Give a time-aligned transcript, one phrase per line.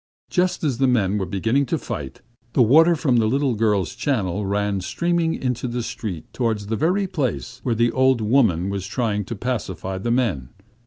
[0.31, 2.21] Just as the men were beginning to fight,
[2.53, 7.05] the water from the little girls' channel ran streaming into the street towards the very
[7.05, 10.49] place where the old woman was trying to pacify the men.